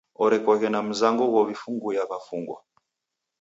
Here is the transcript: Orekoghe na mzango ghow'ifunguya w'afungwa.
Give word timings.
Orekoghe 0.23 0.67
na 0.71 0.79
mzango 0.89 1.23
ghow'ifunguya 1.33 2.03
w'afungwa. 2.09 2.57